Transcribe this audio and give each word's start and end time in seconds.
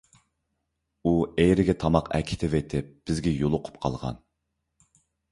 ئۇ 1.09 1.11
ئېرىگە 1.43 1.75
تاماق 1.83 2.09
ئەكېتىۋېتىپ 2.19 2.89
بىزگە 3.09 3.33
يولۇقۇپ 3.41 3.77
قالغان. 3.85 4.17